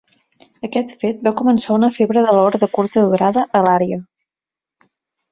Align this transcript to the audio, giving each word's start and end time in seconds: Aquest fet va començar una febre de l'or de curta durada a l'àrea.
Aquest 0.67 0.93
fet 1.01 1.19
va 1.27 1.33
començar 1.41 1.75
una 1.75 1.89
febre 1.97 2.23
de 2.27 2.33
l'or 2.37 2.57
de 2.63 2.69
curta 2.77 3.03
durada 3.11 3.43
a 3.59 3.61
l'àrea. 3.69 3.99